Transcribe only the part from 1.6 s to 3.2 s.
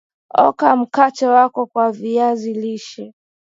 wa viazi lishe